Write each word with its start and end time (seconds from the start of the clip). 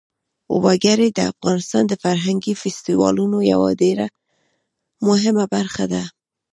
وګړي 0.63 1.09
د 1.13 1.19
افغانستان 1.31 1.83
د 1.87 1.93
فرهنګي 2.03 2.53
فستیوالونو 2.61 3.37
یوه 3.53 3.69
ډېره 3.81 4.05
مهمه 5.07 5.45
برخه 5.55 5.85
ده. 5.93 6.03